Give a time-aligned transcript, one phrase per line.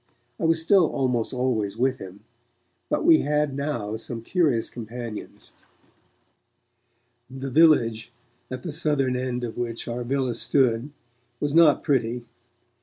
[0.39, 2.21] I was still almost always with him,
[2.89, 5.51] but we had now some curious companions.
[7.29, 8.11] The village,
[8.49, 10.89] at the southern end of which our villa stood,
[11.39, 12.25] was not pretty.